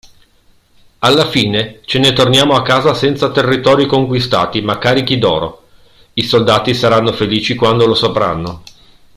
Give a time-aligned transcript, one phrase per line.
[0.97, 5.67] Alla fine, ce ne torniamo a casa senza territori conquistati ma carichi d'oro,
[6.13, 8.63] i soldati saranno felici quando lo sapranno.